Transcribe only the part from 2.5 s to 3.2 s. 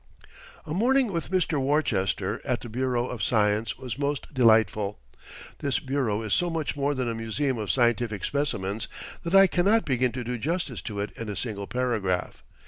the Bureau